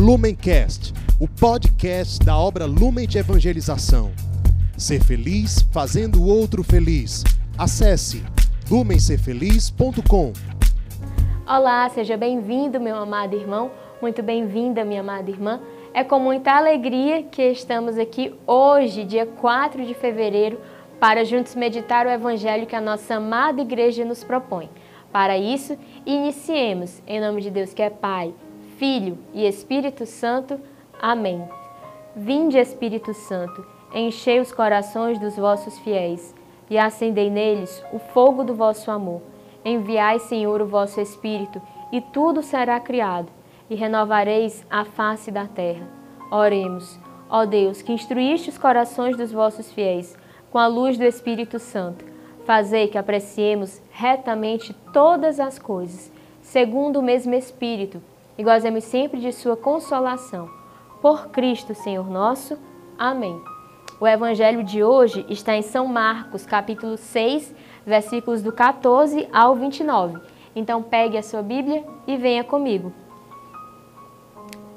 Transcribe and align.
Lumencast, 0.00 0.94
o 1.20 1.28
podcast 1.28 2.24
da 2.24 2.34
obra 2.34 2.64
Lumen 2.64 3.06
de 3.06 3.18
Evangelização. 3.18 4.12
Ser 4.74 5.04
feliz 5.04 5.60
fazendo 5.70 6.22
o 6.22 6.26
outro 6.26 6.64
feliz. 6.64 7.22
Acesse 7.58 8.24
lumencerfeliz.com. 8.70 10.32
Olá, 11.46 11.86
seja 11.90 12.16
bem-vindo, 12.16 12.80
meu 12.80 12.96
amado 12.96 13.36
irmão. 13.36 13.70
Muito 14.00 14.22
bem-vinda, 14.22 14.86
minha 14.86 15.02
amada 15.02 15.30
irmã. 15.30 15.60
É 15.92 16.02
com 16.02 16.18
muita 16.18 16.52
alegria 16.52 17.24
que 17.24 17.42
estamos 17.42 17.98
aqui 17.98 18.34
hoje, 18.46 19.04
dia 19.04 19.26
4 19.26 19.84
de 19.84 19.92
fevereiro, 19.92 20.58
para 20.98 21.26
juntos 21.26 21.54
meditar 21.54 22.06
o 22.06 22.10
evangelho 22.10 22.66
que 22.66 22.74
a 22.74 22.80
nossa 22.80 23.16
amada 23.16 23.60
igreja 23.60 24.02
nos 24.02 24.24
propõe. 24.24 24.70
Para 25.12 25.36
isso, 25.36 25.76
iniciemos 26.06 27.02
em 27.06 27.20
nome 27.20 27.42
de 27.42 27.50
Deus 27.50 27.74
que 27.74 27.82
é 27.82 27.90
Pai, 27.90 28.32
Filho 28.80 29.18
e 29.34 29.46
Espírito 29.46 30.06
Santo. 30.06 30.58
Amém. 31.02 31.46
Vinde, 32.16 32.56
Espírito 32.56 33.12
Santo, 33.12 33.62
enchei 33.92 34.40
os 34.40 34.52
corações 34.52 35.18
dos 35.18 35.36
vossos 35.36 35.78
fiéis 35.80 36.34
e 36.70 36.78
acendei 36.78 37.28
neles 37.28 37.84
o 37.92 37.98
fogo 37.98 38.42
do 38.42 38.54
vosso 38.54 38.90
amor. 38.90 39.20
Enviai, 39.62 40.18
Senhor, 40.18 40.62
o 40.62 40.66
vosso 40.66 40.98
Espírito, 40.98 41.60
e 41.92 42.00
tudo 42.00 42.42
será 42.42 42.80
criado, 42.80 43.30
e 43.68 43.74
renovareis 43.74 44.64
a 44.70 44.86
face 44.86 45.30
da 45.30 45.46
terra. 45.46 45.86
Oremos. 46.30 46.98
Ó 47.28 47.44
Deus, 47.44 47.82
que 47.82 47.92
instruíste 47.92 48.48
os 48.48 48.56
corações 48.56 49.14
dos 49.14 49.30
vossos 49.30 49.70
fiéis 49.70 50.16
com 50.50 50.56
a 50.56 50.66
luz 50.66 50.96
do 50.96 51.04
Espírito 51.04 51.58
Santo, 51.58 52.02
fazei 52.46 52.88
que 52.88 52.96
apreciemos 52.96 53.78
retamente 53.90 54.72
todas 54.90 55.38
as 55.38 55.58
coisas, 55.58 56.10
segundo 56.40 57.00
o 57.00 57.02
mesmo 57.02 57.34
Espírito, 57.34 58.00
e 58.40 58.42
gozemos 58.42 58.84
sempre 58.84 59.20
de 59.20 59.32
Sua 59.34 59.54
consolação. 59.54 60.48
Por 61.02 61.28
Cristo, 61.28 61.74
Senhor 61.74 62.08
nosso. 62.08 62.56
Amém. 62.98 63.38
O 64.00 64.08
Evangelho 64.08 64.64
de 64.64 64.82
hoje 64.82 65.26
está 65.28 65.54
em 65.54 65.60
São 65.60 65.86
Marcos, 65.86 66.46
capítulo 66.46 66.96
6, 66.96 67.54
versículos 67.84 68.40
do 68.40 68.50
14 68.50 69.28
ao 69.30 69.54
29. 69.54 70.18
Então 70.56 70.82
pegue 70.82 71.18
a 71.18 71.22
sua 71.22 71.42
Bíblia 71.42 71.84
e 72.06 72.16
venha 72.16 72.42
comigo. 72.42 72.94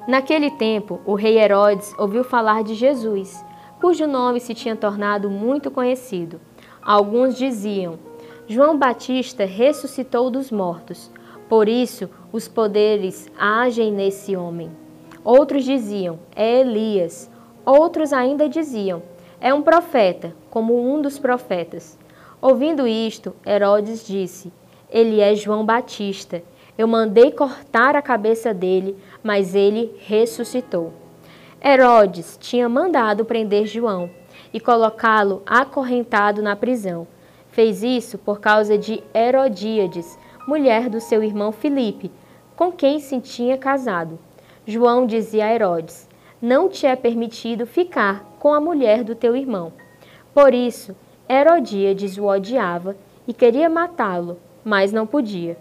Naquele 0.06 0.52
tempo, 0.52 1.00
o 1.06 1.16
rei 1.16 1.40
Herodes 1.40 1.96
ouviu 1.98 2.26
falar 2.26 2.66
de 2.66 2.76
Jesus, 2.76 3.46
cujo 3.80 4.06
nome 4.06 4.42
se 4.42 4.54
tinha 4.54 4.76
tornado 4.76 5.30
muito 5.30 5.72
conhecido. 5.72 6.42
Alguns 6.82 7.38
diziam: 7.38 7.98
João 8.46 8.78
Batista 8.78 9.46
ressuscitou 9.46 10.30
dos 10.30 10.52
mortos, 10.52 11.10
por 11.50 11.68
isso 11.68 12.10
os 12.32 12.48
poderes 12.48 13.30
agem 13.38 13.92
nesse 13.92 14.36
homem. 14.36 14.72
Outros 15.24 15.64
diziam: 15.64 16.20
É 16.36 16.62
Elias. 16.62 17.30
Outros 17.66 18.12
ainda 18.12 18.50
diziam: 18.50 19.02
É 19.40 19.54
um 19.54 19.62
profeta, 19.62 20.36
como 20.50 20.78
um 20.78 21.02
dos 21.02 21.18
profetas. 21.18 21.98
Ouvindo 22.42 22.88
isto, 22.88 23.34
Herodes 23.46 24.06
disse: 24.06 24.52
Ele 24.90 25.22
é 25.22 25.36
João 25.36 25.66
Batista. 25.66 26.44
Eu 26.78 26.88
mandei 26.88 27.32
cortar 27.32 27.96
a 27.96 28.02
cabeça 28.02 28.54
dele, 28.54 28.98
mas 29.24 29.54
ele 29.54 29.96
ressuscitou. 30.00 30.92
Herodes 31.64 32.38
tinha 32.42 32.68
mandado 32.68 33.24
prender 33.24 33.68
João 33.68 34.10
e 34.52 34.60
colocá-lo 34.60 35.42
acorrentado 35.46 36.42
na 36.42 36.56
prisão. 36.56 37.08
Fez 37.50 37.84
isso 37.84 38.18
por 38.18 38.40
causa 38.40 38.78
de 38.78 39.02
Herodíades, 39.14 40.18
mulher 40.46 40.90
do 40.90 41.00
seu 41.00 41.24
irmão 41.24 41.52
Filipe, 41.52 42.12
com 42.56 42.72
quem 42.72 43.00
se 43.00 43.20
tinha 43.20 43.58
casado. 43.58 44.20
João 44.66 45.06
dizia 45.06 45.46
a 45.46 45.54
Herodes: 45.54 46.08
Não 46.42 46.70
te 46.70 46.86
é 46.86 46.96
permitido 46.96 47.66
ficar 47.66 48.24
com 48.40 48.54
a 48.54 48.60
mulher 48.60 49.04
do 49.04 49.16
teu 49.16 49.36
irmão. 49.36 49.72
Por 50.34 50.54
isso, 50.54 50.96
Herodíades 51.30 52.18
o 52.18 52.26
odiava 52.26 52.96
e 53.28 53.34
queria 53.34 53.70
matá-lo, 53.70 54.38
mas 54.64 54.92
não 54.92 55.08
podia. 55.08 55.58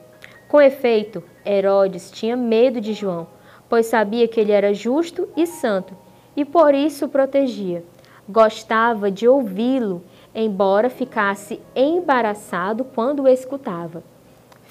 Com 0.48 0.60
efeito, 0.60 1.22
Herodes 1.46 2.10
tinha 2.10 2.36
medo 2.36 2.80
de 2.80 2.92
João, 2.92 3.26
pois 3.68 3.86
sabia 3.86 4.26
que 4.26 4.40
ele 4.40 4.52
era 4.52 4.74
justo 4.74 5.28
e 5.36 5.46
santo, 5.46 5.96
e 6.36 6.44
por 6.44 6.74
isso 6.74 7.06
o 7.06 7.08
protegia. 7.08 7.84
Gostava 8.28 9.10
de 9.10 9.26
ouvi-lo, 9.28 10.02
embora 10.34 10.90
ficasse 10.90 11.60
embaraçado 11.74 12.84
quando 12.84 13.24
o 13.24 13.28
escutava. 13.28 14.02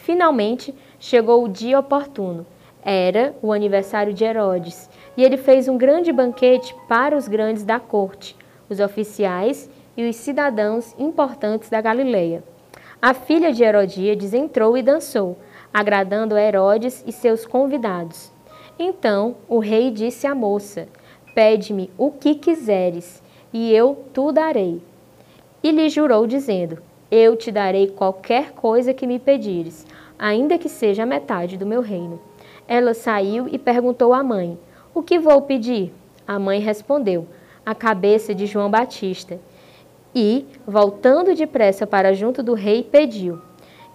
Finalmente, 0.02 0.74
chegou 1.00 1.44
o 1.44 1.50
dia 1.50 1.80
oportuno. 1.80 2.46
Era 2.84 3.36
o 3.42 3.54
aniversário 3.54 4.14
de 4.14 4.24
Herodes, 4.24 4.90
e 5.16 5.24
ele 5.24 5.38
fez 5.38 5.68
um 5.68 5.78
grande 5.78 6.12
banquete 6.12 6.76
para 6.88 7.16
os 7.16 7.28
grandes 7.28 7.64
da 7.64 7.80
corte, 7.80 8.36
os 8.68 8.80
oficiais 8.80 9.70
e 9.96 10.10
os 10.10 10.16
cidadãos 10.16 10.96
importantes 10.98 11.70
da 11.70 11.80
Galileia. 11.80 12.44
A 13.00 13.14
filha 13.14 13.54
de 13.54 13.64
Herodíades 13.64 14.34
entrou 14.34 14.76
e 14.76 14.82
dançou, 14.82 15.38
agradando 15.72 16.36
a 16.36 16.42
Herodes 16.42 17.04
e 17.06 17.12
seus 17.12 17.46
convidados. 17.46 18.32
Então 18.80 19.36
o 19.48 19.60
rei 19.60 19.92
disse 19.92 20.26
à 20.26 20.34
moça: 20.34 20.88
Pede-me 21.36 21.92
o 21.96 22.10
que 22.10 22.34
quiseres, 22.34 23.22
e 23.54 23.72
eu 23.72 24.06
tu 24.12 24.32
darei. 24.32 24.82
E 25.62 25.70
lhe 25.70 25.90
jurou, 25.90 26.26
dizendo: 26.26 26.82
Eu 27.12 27.36
te 27.36 27.52
darei 27.52 27.88
qualquer 27.88 28.54
coisa 28.54 28.94
que 28.94 29.06
me 29.06 29.20
pedires, 29.20 29.86
ainda 30.18 30.58
que 30.58 30.70
seja 30.70 31.04
a 31.04 31.06
metade 31.06 31.58
do 31.58 31.66
meu 31.66 31.82
reino. 31.82 32.22
Ela 32.66 32.94
saiu 32.94 33.50
e 33.52 33.60
perguntou 33.60 34.14
à 34.14 34.24
mãe: 34.24 34.58
O 34.96 35.04
que 35.04 35.20
vou 35.20 35.42
pedir? 35.42 35.94
A 36.26 36.40
mãe 36.40 36.62
respondeu: 36.62 37.28
A 37.66 37.76
cabeça 37.76 38.34
de 38.34 38.46
João 38.46 38.72
Batista. 38.72 39.38
E, 40.16 40.46
voltando 40.66 41.36
depressa 41.36 41.86
para 41.86 42.14
junto 42.14 42.42
do 42.42 42.54
rei, 42.54 42.82
pediu: 42.82 43.42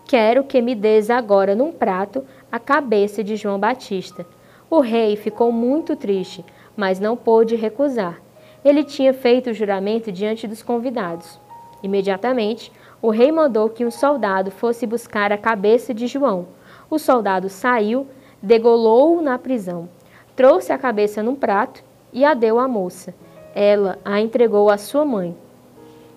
Quero 0.05 0.45
que 0.45 0.61
me 0.61 0.75
des 0.75 1.09
agora 1.09 1.55
num 1.55 1.73
prato 1.73 2.23
a 2.53 2.59
cabeça 2.59 3.25
de 3.25 3.35
João 3.35 3.59
Batista. 3.59 4.27
O 4.69 4.81
rei 4.81 5.17
ficou 5.17 5.51
muito 5.51 5.97
triste, 5.97 6.45
mas 6.77 7.01
não 7.01 7.17
pôde 7.17 7.57
recusar. 7.57 8.21
Ele 8.63 8.85
tinha 8.85 9.15
feito 9.15 9.49
o 9.49 9.55
juramento 9.55 10.13
diante 10.13 10.47
dos 10.47 10.63
convidados. 10.63 11.41
Imediatamente, 11.83 12.73
o 13.01 13.11
rei 13.11 13.31
mandou 13.31 13.69
que 13.69 13.85
um 13.85 13.91
soldado 13.91 14.51
fosse 14.51 14.87
buscar 14.87 15.33
a 15.33 15.39
cabeça 15.39 15.93
de 15.93 16.07
João. 16.07 16.47
O 16.89 16.99
soldado 16.99 17.49
saiu, 17.49 18.07
degolou-o 18.43 19.21
na 19.21 19.39
prisão, 19.39 19.89
trouxe 20.35 20.73
a 20.73 20.79
cabeça 20.79 21.23
num 21.23 21.35
prato 21.35 21.83
e 22.13 22.25
a 22.25 22.35
deu 22.35 22.59
à 22.59 22.67
moça. 22.67 23.15
Ela 23.55 23.99
a 24.05 24.21
entregou 24.21 24.71
à 24.71 24.79
sua 24.79 25.05
mãe. 25.05 25.37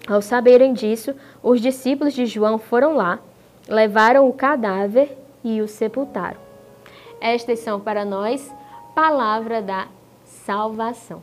Ao 0.08 0.22
saberem 0.22 0.74
disso, 0.74 1.14
os 1.44 1.62
discípulos 1.62 2.14
de 2.14 2.26
João 2.26 2.58
foram 2.58 2.96
lá, 2.96 3.20
levaram 3.68 4.28
o 4.28 4.34
cadáver 4.34 5.16
e 5.44 5.62
o 5.62 5.68
sepultaram. 5.68 6.40
Estas 7.22 7.60
são 7.60 7.80
para 7.80 8.04
nós 8.06 8.54
palavra 8.96 9.62
da 9.62 9.88
salvação. 10.24 11.22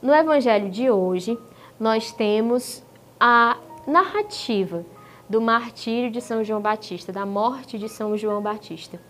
No 0.00 0.14
evangelho 0.14 0.70
de 0.70 0.90
hoje, 0.90 1.38
nós 1.78 2.12
temos 2.12 2.82
a 3.20 3.56
narrativa 3.88 4.84
do 5.28 5.40
martírio 5.40 6.10
de 6.10 6.20
São 6.20 6.44
João 6.44 6.60
Batista, 6.60 7.12
da 7.12 7.26
morte 7.26 7.78
de 7.78 7.88
São 7.88 8.16
João 8.16 8.40
Batista. 8.40 9.00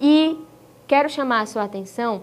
E 0.00 0.38
quero 0.86 1.08
chamar 1.08 1.42
a 1.42 1.46
sua 1.46 1.64
atenção 1.64 2.22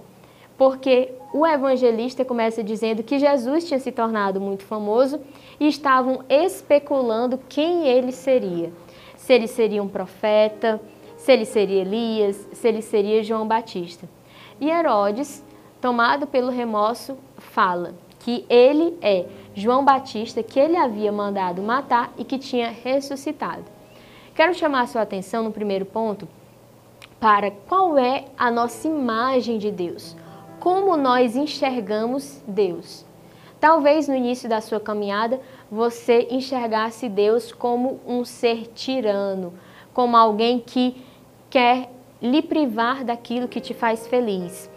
porque 0.58 1.14
o 1.32 1.48
evangelista 1.48 2.26
começa 2.26 2.62
dizendo 2.62 3.02
que 3.02 3.18
Jesus 3.18 3.66
tinha 3.66 3.80
se 3.80 3.94
tornado 3.94 4.42
muito 4.42 4.64
famoso 4.64 5.22
e 5.58 5.68
estavam 5.68 6.24
especulando 6.28 7.40
quem 7.48 7.88
ele 7.88 8.12
seria. 8.12 8.72
Se 9.16 9.34
ele 9.34 9.48
seria 9.48 9.82
um 9.82 9.88
profeta, 9.88 10.82
se 11.16 11.32
ele 11.32 11.46
seria 11.46 11.82
Elias, 11.82 12.48
se 12.52 12.68
ele 12.68 12.82
seria 12.82 13.24
João 13.24 13.48
Batista. 13.48 14.10
E 14.60 14.70
Herodes, 14.70 15.42
tomado 15.80 16.28
pelo 16.28 16.52
remorso, 16.52 17.18
fala 17.38 17.94
que 18.20 18.46
ele 18.50 18.98
é 19.02 19.26
João 19.54 19.84
Batista, 19.84 20.44
que 20.44 20.60
ele 20.60 20.78
havia 20.78 21.12
mandado 21.12 21.62
matar 21.62 22.14
e 22.18 22.24
que 22.24 22.38
tinha 22.38 22.70
ressuscitado. 22.70 23.66
Quero 24.36 24.54
chamar 24.54 24.82
a 24.82 24.88
sua 24.88 25.02
atenção 25.02 25.44
no 25.44 25.52
primeiro 25.52 25.86
ponto 25.86 26.28
para 27.20 27.52
qual 27.52 27.98
é 27.98 28.26
a 28.38 28.50
nossa 28.50 28.88
imagem 28.88 29.58
de 29.58 29.72
Deus, 29.72 30.16
como 30.60 30.96
nós 30.96 31.36
enxergamos 31.36 32.42
Deus. 32.48 33.06
Talvez 33.60 34.08
no 34.08 34.16
início 34.16 34.48
da 34.48 34.62
sua 34.62 34.80
caminhada 34.80 35.42
você 35.70 36.28
enxergasse 36.32 37.10
Deus 37.10 37.52
como 37.52 38.00
um 38.08 38.24
ser 38.24 38.68
tirano, 38.68 39.54
como 39.94 40.16
alguém 40.16 40.60
que 40.60 40.96
quer 41.50 41.92
lhe 42.22 42.42
privar 42.42 43.04
daquilo 43.04 43.48
que 43.48 43.60
te 43.60 43.74
faz 43.74 44.08
feliz. 44.08 44.70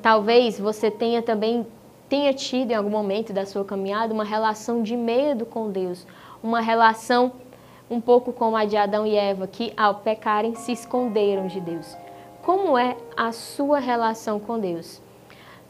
Talvez 0.00 0.58
você 0.58 0.90
tenha 0.90 1.20
também 1.20 1.66
tenha 2.12 2.34
tido 2.34 2.72
em 2.72 2.74
algum 2.74 2.90
momento 2.90 3.32
da 3.32 3.46
sua 3.46 3.64
caminhada 3.64 4.12
uma 4.12 4.22
relação 4.22 4.82
de 4.82 4.94
medo 4.94 5.46
com 5.46 5.70
Deus, 5.70 6.06
uma 6.42 6.60
relação 6.60 7.32
um 7.90 8.02
pouco 8.02 8.34
como 8.34 8.54
a 8.54 8.66
de 8.66 8.76
Adão 8.76 9.06
e 9.06 9.16
Eva, 9.16 9.46
que 9.46 9.72
ao 9.78 9.94
pecarem 9.94 10.54
se 10.54 10.72
esconderam 10.72 11.46
de 11.46 11.58
Deus. 11.58 11.96
Como 12.42 12.76
é 12.76 12.98
a 13.16 13.32
sua 13.32 13.78
relação 13.78 14.38
com 14.38 14.58
Deus? 14.58 15.00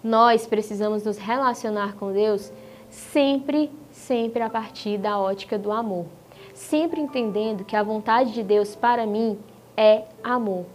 Nós 0.03 0.45
precisamos 0.45 1.05
nos 1.05 1.17
relacionar 1.17 1.95
com 1.95 2.13
Deus 2.13 2.53
sempre, 2.91 3.71
sempre 3.93 4.43
a 4.43 4.51
partir 4.51 4.99
da 4.99 5.21
ótica 5.21 5.57
do 5.57 5.71
amor. 5.71 6.07
Sempre 6.55 7.01
entendendo 7.01 7.65
que 7.65 7.77
a 7.77 7.85
vontade 7.85 8.33
de 8.33 8.43
Deus 8.43 8.75
para 8.75 9.07
mim 9.07 9.39
é 9.77 10.07
amor. 10.25 10.67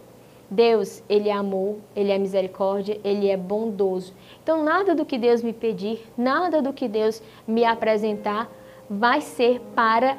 Deus, 0.50 1.02
Ele 1.08 1.28
é 1.28 1.32
amor, 1.32 1.76
Ele 1.94 2.10
é 2.10 2.18
misericórdia, 2.18 2.98
Ele 3.04 3.28
é 3.28 3.36
bondoso. 3.36 4.14
Então, 4.42 4.64
nada 4.64 4.94
do 4.94 5.04
que 5.04 5.18
Deus 5.18 5.42
me 5.42 5.52
pedir, 5.52 6.06
nada 6.16 6.62
do 6.62 6.72
que 6.72 6.88
Deus 6.88 7.22
me 7.46 7.64
apresentar 7.64 8.50
vai 8.88 9.20
ser 9.20 9.60
para 9.74 10.18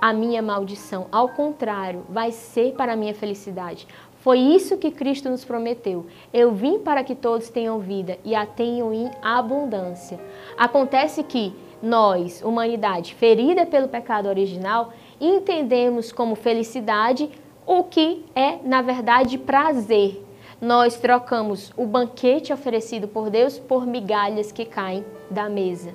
a 0.00 0.12
minha 0.12 0.42
maldição. 0.42 1.06
Ao 1.10 1.28
contrário, 1.28 2.04
vai 2.08 2.32
ser 2.32 2.72
para 2.74 2.92
a 2.92 2.96
minha 2.96 3.14
felicidade. 3.14 3.86
Foi 4.20 4.38
isso 4.38 4.76
que 4.76 4.90
Cristo 4.90 5.30
nos 5.30 5.44
prometeu. 5.44 6.06
Eu 6.32 6.52
vim 6.52 6.80
para 6.80 7.04
que 7.04 7.14
todos 7.14 7.48
tenham 7.48 7.78
vida 7.78 8.18
e 8.24 8.34
a 8.34 8.44
tenham 8.44 8.92
em 8.92 9.10
abundância. 9.22 10.18
Acontece 10.56 11.22
que 11.22 11.52
nós, 11.80 12.42
humanidade 12.42 13.14
ferida 13.14 13.64
pelo 13.64 13.88
pecado 13.88 14.28
original, 14.28 14.92
entendemos 15.20 16.10
como 16.10 16.34
felicidade 16.34 17.30
o 17.68 17.84
que 17.84 18.24
é, 18.34 18.58
na 18.64 18.80
verdade, 18.80 19.36
prazer. 19.36 20.24
Nós 20.58 20.96
trocamos 20.96 21.70
o 21.76 21.84
banquete 21.84 22.50
oferecido 22.50 23.06
por 23.06 23.28
Deus 23.28 23.58
por 23.58 23.86
migalhas 23.86 24.50
que 24.50 24.64
caem 24.64 25.04
da 25.30 25.50
mesa. 25.50 25.94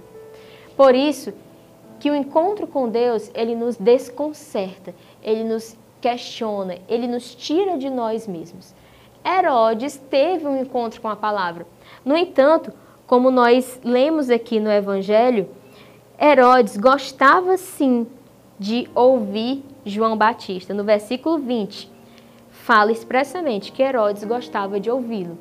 Por 0.78 0.94
isso 0.94 1.34
que 2.00 2.12
o 2.12 2.16
encontro 2.16 2.68
com 2.68 2.88
Deus, 2.88 3.32
ele 3.34 3.56
nos 3.56 3.76
desconcerta, 3.76 4.94
ele 5.24 5.44
nos 5.44 5.76
questiona, 6.00 6.78
ele 6.88 7.08
nos 7.08 7.34
tira 7.34 7.76
de 7.76 7.90
nós 7.90 8.28
mesmos. 8.28 8.76
Herodes 9.26 9.98
teve 9.98 10.46
um 10.46 10.62
encontro 10.62 11.02
com 11.02 11.08
a 11.08 11.16
palavra. 11.16 11.66
No 12.06 12.16
entanto, 12.16 12.72
como 13.08 13.32
nós 13.32 13.80
lemos 13.84 14.30
aqui 14.30 14.60
no 14.60 14.72
Evangelho, 14.72 15.50
Herodes 16.22 16.78
gostava 16.78 17.58
sim 17.58 18.06
de 18.64 18.90
ouvir 18.96 19.62
João 19.86 20.16
Batista. 20.16 20.74
No 20.74 20.86
versículo 20.86 21.38
20, 21.38 21.92
fala 22.50 22.94
expressamente 22.94 23.74
que 23.74 23.84
Herodes 23.84 24.24
gostava 24.24 24.80
de 24.80 24.90
ouvi-lo. 24.90 25.38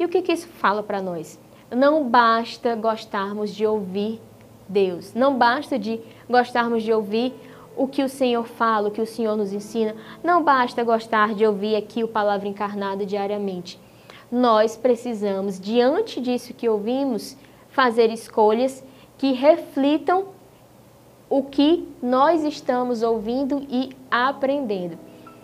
E 0.00 0.04
o 0.04 0.08
que, 0.08 0.20
que 0.20 0.32
isso 0.32 0.48
fala 0.48 0.82
para 0.82 1.00
nós? 1.00 1.38
Não 1.70 2.08
basta 2.08 2.74
gostarmos 2.74 3.54
de 3.54 3.64
ouvir 3.64 4.20
Deus, 4.68 5.14
não 5.14 5.38
basta 5.38 5.78
de 5.78 6.00
gostarmos 6.28 6.82
de 6.82 6.92
ouvir 6.92 7.32
o 7.76 7.86
que 7.86 8.02
o 8.02 8.08
Senhor 8.08 8.44
fala, 8.44 8.88
o 8.88 8.90
que 8.90 9.00
o 9.00 9.06
Senhor 9.06 9.36
nos 9.36 9.52
ensina, 9.52 9.94
não 10.24 10.42
basta 10.42 10.82
gostar 10.82 11.34
de 11.34 11.46
ouvir 11.46 11.76
aqui 11.76 12.02
o 12.02 12.08
Palavra 12.08 12.48
Encarnada 12.48 13.06
diariamente. 13.06 13.78
Nós 14.28 14.76
precisamos, 14.76 15.60
diante 15.60 16.20
disso 16.20 16.52
que 16.52 16.68
ouvimos, 16.68 17.36
fazer 17.68 18.10
escolhas 18.10 18.82
que 19.16 19.30
reflitam 19.30 20.34
o 21.28 21.42
que 21.42 21.88
nós 22.02 22.44
estamos 22.44 23.02
ouvindo 23.02 23.66
e 23.68 23.90
aprendendo. 24.10 24.98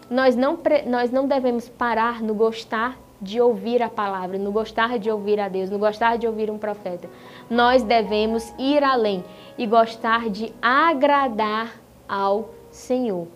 Nós 0.08 0.36
não, 0.36 0.58
nós 0.86 1.10
não 1.10 1.26
devemos 1.26 1.68
parar 1.68 2.22
no 2.22 2.34
gostar 2.34 2.98
de 3.20 3.40
ouvir 3.40 3.82
a 3.82 3.88
palavra, 3.88 4.36
no 4.36 4.50
gostar 4.50 4.98
de 4.98 5.10
ouvir 5.10 5.38
a 5.38 5.48
Deus, 5.48 5.70
no 5.70 5.78
gostar 5.78 6.18
de 6.18 6.26
ouvir 6.26 6.50
um 6.50 6.58
profeta. 6.58 7.08
Nós 7.48 7.82
devemos 7.82 8.52
ir 8.58 8.82
além 8.82 9.24
e 9.56 9.66
gostar 9.66 10.28
de 10.28 10.52
agradar 10.60 11.80
ao 12.08 12.50
Senhor. 12.70 13.28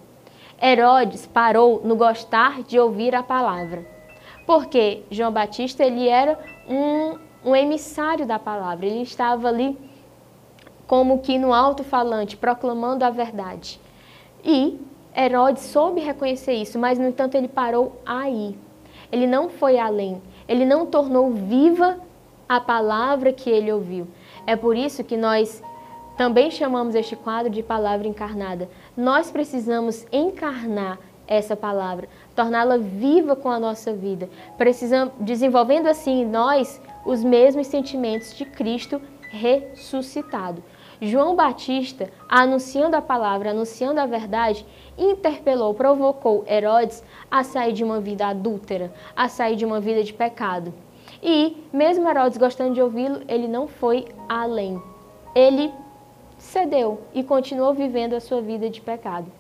Herodes 0.60 1.26
parou 1.26 1.82
no 1.84 1.94
gostar 1.94 2.62
de 2.62 2.78
ouvir 2.78 3.14
a 3.14 3.22
palavra, 3.22 3.87
porque 4.46 5.02
João 5.10 5.31
Batista 5.31 5.84
ele 5.84 6.08
era 6.08 6.38
um, 6.69 7.50
um 7.50 7.54
emissário 7.54 8.26
da 8.26 8.38
palavra, 8.38 8.87
ele 8.87 9.02
estava 9.02 9.48
ali 9.48 9.78
como 10.86 11.18
que 11.20 11.38
no 11.38 11.52
alto-falante, 11.52 12.36
proclamando 12.36 13.04
a 13.04 13.10
verdade. 13.10 13.80
E 14.44 14.78
Herodes 15.16 15.64
soube 15.64 16.00
reconhecer 16.00 16.54
isso, 16.54 16.78
mas 16.78 16.98
no 16.98 17.08
entanto 17.08 17.34
ele 17.34 17.48
parou 17.48 18.00
aí. 18.04 18.56
Ele 19.10 19.26
não 19.26 19.48
foi 19.48 19.78
além, 19.78 20.20
ele 20.48 20.64
não 20.64 20.86
tornou 20.86 21.30
viva 21.30 21.98
a 22.48 22.60
palavra 22.60 23.32
que 23.32 23.50
ele 23.50 23.72
ouviu. 23.72 24.06
É 24.46 24.54
por 24.54 24.76
isso 24.76 25.02
que 25.02 25.16
nós 25.16 25.62
também 26.16 26.50
chamamos 26.50 26.94
este 26.94 27.16
quadro 27.16 27.50
de 27.50 27.62
palavra 27.62 28.06
encarnada. 28.06 28.68
Nós 28.96 29.30
precisamos 29.30 30.06
encarnar 30.12 30.98
essa 31.26 31.56
palavra, 31.56 32.08
torná-la 32.34 32.76
viva 32.78 33.34
com 33.34 33.50
a 33.50 33.58
nossa 33.58 33.92
vida, 33.92 34.28
precisamos 34.56 35.12
desenvolvendo 35.18 35.88
assim 35.88 36.22
em 36.22 36.26
nós 36.26 36.80
os 37.04 37.24
mesmos 37.24 37.66
sentimentos 37.66 38.36
de 38.36 38.44
Cristo 38.44 39.02
ressuscitado. 39.30 40.62
João 41.00 41.37
Batista, 41.37 42.10
anunciando 42.28 42.96
a 42.96 43.02
palavra, 43.02 43.50
anunciando 43.50 44.00
a 44.00 44.06
verdade, 44.06 44.64
interpelou, 44.96 45.75
provocou 45.75 46.44
Herodes 46.48 47.04
a 47.31 47.44
sair 47.44 47.72
de 47.72 47.84
uma 47.84 48.00
vida 48.00 48.26
adúltera, 48.26 48.93
a 49.14 49.28
sair 49.28 49.56
de 49.56 49.64
uma 49.64 49.78
vida 49.78 50.02
de 50.02 50.12
pecado. 50.14 50.72
E, 51.22 51.56
mesmo 51.72 52.08
Herodes 52.08 52.38
gostando 52.38 52.75
de 52.75 52.81
ouvi-lo, 52.81 53.20
ele 53.28 53.46
não 53.46 53.69
foi 53.69 54.06
além. 54.28 54.81
Ele 55.34 55.70
cedeu 56.38 57.00
e 57.14 57.22
continuou 57.22 57.75
vivendo 57.75 58.14
a 58.14 58.20
sua 58.20 58.40
vida 58.40 58.70
de 58.70 58.81
pecado. 58.81 59.31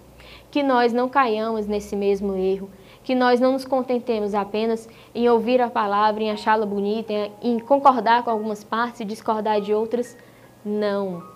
Que 0.50 0.62
nós 0.62 0.92
não 0.92 1.08
caiamos 1.08 1.66
nesse 1.66 1.96
mesmo 1.96 2.36
erro, 2.36 2.68
que 3.02 3.14
nós 3.14 3.40
não 3.40 3.52
nos 3.52 3.64
contentemos 3.64 4.34
apenas 4.34 4.88
em 5.14 5.28
ouvir 5.28 5.60
a 5.60 5.70
palavra, 5.70 6.22
em 6.22 6.30
achá-la 6.30 6.66
bonita, 6.66 7.12
em 7.40 7.58
concordar 7.58 8.24
com 8.24 8.30
algumas 8.30 8.64
partes 8.64 9.00
e 9.00 9.04
discordar 9.04 9.60
de 9.60 9.72
outras. 9.72 10.16
Não 10.64 11.35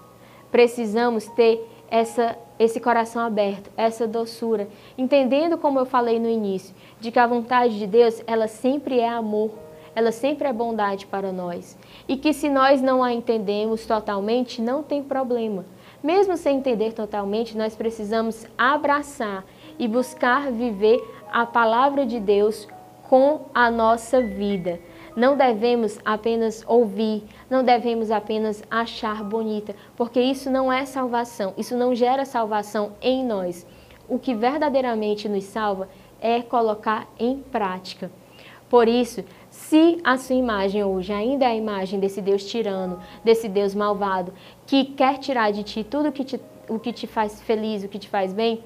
precisamos 0.51 1.27
ter 1.29 1.69
essa, 1.91 2.37
esse 2.59 2.79
coração 2.79 3.23
aberto, 3.23 3.71
essa 3.77 4.07
doçura, 4.07 4.69
entendendo 4.97 5.59
como 5.59 5.79
eu 5.79 5.87
falei 5.87 6.19
no 6.19 6.29
início, 6.29 6.75
de 7.01 7.11
que 7.11 7.19
a 7.19 7.27
vontade 7.27 7.79
de 7.79 7.87
Deus, 7.87 8.23
ela 8.27 8.47
sempre 8.47 9.01
é 9.01 9.09
amor, 9.09 9.51
ela 9.95 10.13
sempre 10.13 10.47
é 10.47 10.53
bondade 10.53 11.07
para 11.07 11.33
nós. 11.33 11.77
E 12.07 12.17
que 12.17 12.33
se 12.33 12.49
nós 12.49 12.81
não 12.81 13.03
a 13.03 13.13
entendemos 13.13 13.85
totalmente, 13.87 14.63
não 14.63 14.83
tem 14.83 15.03
problema. 15.03 15.65
Mesmo 16.03 16.37
sem 16.37 16.59
entender 16.59 16.93
totalmente, 16.93 17.59
nós 17.59 17.75
precisamos 17.75 18.47
abraçar 18.57 19.45
e 19.79 19.89
buscar 19.89 20.51
viver 20.51 21.03
a 21.31 21.45
palavra 21.45 22.07
de 22.07 22.21
Deus 22.21 22.69
com 23.09 23.47
a 23.53 23.71
nossa 23.71 24.23
vida 24.23 24.79
não 25.17 25.37
devemos 25.37 25.99
apenas 26.05 26.65
ouvir, 26.67 27.25
não 27.49 27.65
devemos 27.65 28.11
apenas 28.11 28.63
achar 28.71 29.23
bonita, 29.25 29.75
porque 29.97 30.21
isso 30.21 30.51
não 30.51 30.73
é 30.73 30.85
salvação, 30.85 31.55
isso 31.57 31.77
não 31.77 31.95
gera 31.95 32.25
salvação 32.25 32.93
em 33.01 33.25
nós. 33.25 33.67
O 34.09 34.19
que 34.19 34.35
verdadeiramente 34.35 35.29
nos 35.29 35.45
salva 35.45 35.89
é 36.21 36.43
colocar 36.43 37.09
em 37.19 37.39
prática. 37.39 38.11
Por 38.69 38.87
isso, 38.87 39.25
se 39.51 39.99
a 40.05 40.17
sua 40.17 40.37
imagem 40.37 40.85
hoje 40.85 41.13
ainda 41.13 41.45
é 41.45 41.49
a 41.49 41.57
imagem 41.57 41.99
desse 41.99 42.23
Deus 42.23 42.45
tirano, 42.45 43.01
desse 43.25 43.49
Deus 43.49 43.75
malvado, 43.75 44.33
que 44.65 44.85
quer 44.85 45.19
tirar 45.19 45.51
de 45.51 45.65
ti 45.65 45.83
tudo 45.83 46.13
que 46.13 46.25
te, 46.25 46.41
o 46.69 46.79
que 46.79 46.93
te 46.93 47.07
faz 47.09 47.41
feliz, 47.43 47.83
o 47.83 47.89
que 47.89 47.99
te 47.99 48.09
faz 48.09 48.33
bem, 48.33 48.63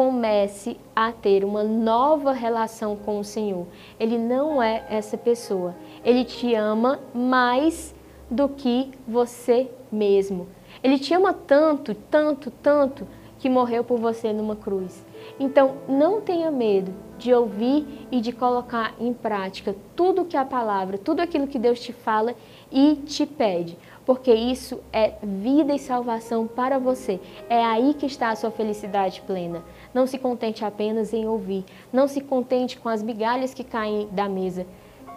comece 0.00 0.78
a 0.96 1.12
ter 1.12 1.44
uma 1.44 1.62
nova 1.62 2.32
relação 2.32 2.96
com 2.96 3.20
o 3.20 3.24
Senhor. 3.24 3.66
Ele 3.98 4.16
não 4.16 4.62
é 4.62 4.82
essa 4.88 5.18
pessoa. 5.18 5.76
Ele 6.02 6.24
te 6.24 6.54
ama 6.54 6.98
mais 7.12 7.94
do 8.30 8.48
que 8.48 8.92
você 9.06 9.70
mesmo. 9.92 10.48
Ele 10.82 10.98
te 10.98 11.12
ama 11.12 11.34
tanto, 11.34 11.94
tanto, 11.94 12.50
tanto 12.50 13.06
que 13.38 13.50
morreu 13.50 13.84
por 13.84 13.98
você 13.98 14.32
numa 14.32 14.56
cruz. 14.56 15.04
Então, 15.40 15.78
não 15.88 16.20
tenha 16.20 16.50
medo 16.50 16.92
de 17.16 17.32
ouvir 17.32 18.06
e 18.12 18.20
de 18.20 18.30
colocar 18.30 18.94
em 19.00 19.14
prática 19.14 19.74
tudo 19.96 20.26
que 20.26 20.36
a 20.36 20.44
palavra, 20.44 20.98
tudo 20.98 21.20
aquilo 21.20 21.46
que 21.46 21.58
Deus 21.58 21.80
te 21.80 21.94
fala 21.94 22.34
e 22.70 22.96
te 23.06 23.24
pede, 23.24 23.78
porque 24.04 24.34
isso 24.34 24.80
é 24.92 25.14
vida 25.22 25.74
e 25.74 25.78
salvação 25.78 26.46
para 26.46 26.78
você. 26.78 27.18
É 27.48 27.64
aí 27.64 27.94
que 27.94 28.04
está 28.04 28.28
a 28.28 28.36
sua 28.36 28.50
felicidade 28.50 29.22
plena. 29.22 29.64
Não 29.94 30.06
se 30.06 30.18
contente 30.18 30.62
apenas 30.62 31.14
em 31.14 31.26
ouvir, 31.26 31.64
não 31.90 32.06
se 32.06 32.20
contente 32.20 32.78
com 32.78 32.90
as 32.90 33.02
migalhas 33.02 33.54
que 33.54 33.64
caem 33.64 34.08
da 34.12 34.28
mesa. 34.28 34.66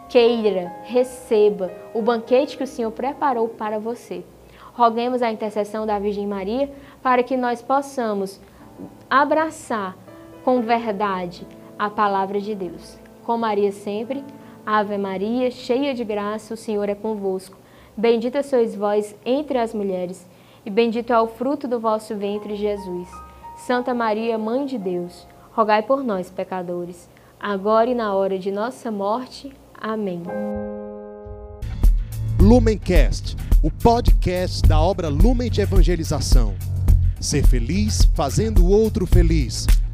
Queira, 0.07 0.73
receba 0.83 1.69
o 1.93 2.01
banquete 2.01 2.55
que 2.55 2.63
o 2.63 2.67
Senhor 2.67 2.91
preparou 2.91 3.49
para 3.49 3.77
você. 3.77 4.23
Roguemos 4.73 5.21
a 5.21 5.31
intercessão 5.31 5.85
da 5.85 5.99
Virgem 5.99 6.27
Maria 6.27 6.71
para 7.01 7.23
que 7.23 7.35
nós 7.35 7.61
possamos 7.61 8.39
abraçar 9.09 9.95
com 10.43 10.61
verdade 10.61 11.47
a 11.77 11.89
palavra 11.89 12.39
de 12.39 12.53
Deus. 12.53 12.97
Com 13.23 13.37
Maria 13.37 13.71
sempre, 13.71 14.23
Ave 14.65 14.97
Maria, 14.97 15.49
cheia 15.49 15.93
de 15.93 16.03
graça, 16.03 16.53
o 16.53 16.57
Senhor 16.57 16.87
é 16.89 16.95
convosco. 16.95 17.57
Bendita 17.95 18.43
sois 18.43 18.75
vós 18.75 19.15
entre 19.25 19.57
as 19.57 19.73
mulheres, 19.73 20.25
e 20.65 20.69
bendito 20.69 21.11
é 21.11 21.19
o 21.19 21.27
fruto 21.27 21.67
do 21.67 21.79
vosso 21.79 22.15
ventre, 22.15 22.55
Jesus. 22.55 23.07
Santa 23.57 23.93
Maria, 23.93 24.37
Mãe 24.37 24.65
de 24.65 24.77
Deus, 24.77 25.27
rogai 25.51 25.83
por 25.83 26.03
nós, 26.03 26.29
pecadores, 26.29 27.09
agora 27.39 27.89
e 27.89 27.95
na 27.95 28.13
hora 28.13 28.39
de 28.39 28.51
nossa 28.51 28.91
morte. 28.91 29.53
Amém. 29.79 30.23
Lumencast, 32.39 33.37
o 33.61 33.69
podcast 33.69 34.67
da 34.67 34.79
obra 34.79 35.07
Lumen 35.07 35.49
de 35.49 35.61
Evangelização. 35.61 36.55
Ser 37.19 37.45
feliz 37.45 38.05
fazendo 38.15 38.65
o 38.65 38.69
outro 38.69 39.05
feliz. 39.05 39.67